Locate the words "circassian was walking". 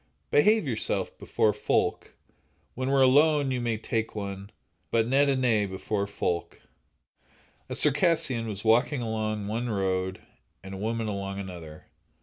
7.75-9.03